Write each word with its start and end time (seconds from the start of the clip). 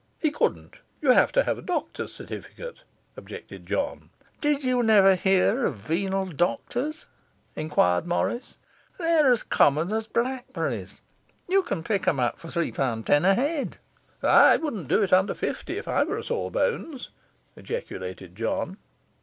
'He 0.17 0.31
couldn't; 0.31 0.79
you 0.99 1.11
have 1.11 1.31
to 1.33 1.43
have 1.43 1.59
a 1.59 1.61
doctor's 1.61 2.11
certificate,' 2.11 2.81
objected 3.15 3.67
John. 3.67 4.09
'Did 4.41 4.63
you 4.63 4.81
never 4.81 5.13
hear 5.13 5.63
of 5.63 5.75
venal 5.75 6.25
doctors?' 6.25 7.05
enquired 7.55 8.07
Morris. 8.07 8.57
'They're 8.97 9.31
as 9.31 9.43
common 9.43 9.93
as 9.93 10.07
blackberries: 10.07 11.01
you 11.47 11.61
can 11.61 11.83
pick 11.83 12.07
'em 12.07 12.19
up 12.19 12.39
for 12.39 12.49
three 12.49 12.71
pound 12.71 13.05
ten 13.05 13.25
a 13.25 13.35
head.' 13.35 13.77
'I 14.23 14.57
wouldn't 14.57 14.87
do 14.87 15.03
it 15.03 15.13
under 15.13 15.35
fifty 15.35 15.77
if 15.77 15.87
I 15.87 16.01
were 16.03 16.17
a 16.17 16.23
sawbones,' 16.23 17.09
ejaculated 17.55 18.35
John. 18.35 18.77